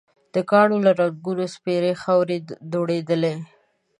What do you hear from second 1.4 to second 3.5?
سپېرې خاورې دوړېدلې.